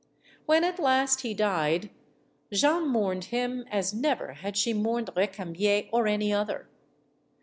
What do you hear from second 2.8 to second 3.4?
mourned